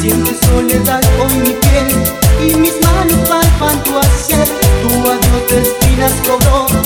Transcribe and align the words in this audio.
Sientes 0.00 0.38
soledad 0.40 1.02
con 1.18 1.42
mi 1.42 1.50
piel 1.50 1.88
y 2.40 2.56
mis 2.56 2.74
manos 2.82 3.28
palpan 3.28 3.82
tu 3.84 3.98
acer, 3.98 4.48
tu 4.82 4.88
asno 5.10 5.38
te 5.48 5.60
espinas, 5.60 6.12
cobro 6.26 6.77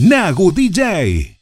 Nagu 0.00 0.50
DJ. 0.50 1.33